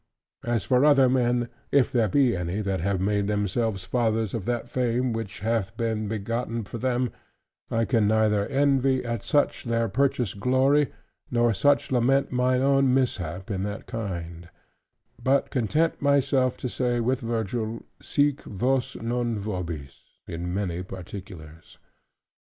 [0.55, 4.67] "As for other men; if there be any that have made themselves fathers of that
[4.67, 7.11] fame which hath been begotten for them,
[7.69, 10.91] I can neither envy at such their purchased glory,
[11.29, 14.49] nor much lament mine own mishap in that kind;
[15.23, 21.77] but content myself to say with Virgil, "Sic vos non vobis," in many particulars.